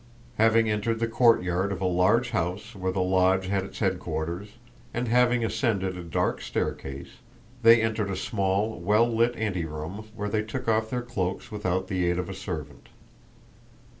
[0.39, 4.53] Having entered the courtyard of a large house where the Lodge had its headquarters,
[4.95, 7.17] and having ascended a dark staircase,
[7.61, 12.03] they entered a small well lit anteroom where they took off their cloaks without the
[12.09, 12.89] aid of a servant.